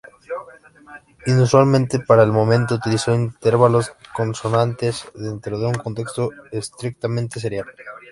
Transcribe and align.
Inusualmente 1.27 1.99
para 1.99 2.23
el 2.23 2.31
momento, 2.31 2.73
utilizó 2.73 3.13
intervalos 3.13 3.93
consonantes 4.15 5.05
dentro 5.13 5.59
de 5.59 5.67
un 5.67 5.75
contexto 5.75 6.31
estrictamente 6.51 7.39
serial. 7.39 7.67